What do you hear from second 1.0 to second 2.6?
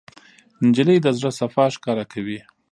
د زړه صفا ښکاره کوي.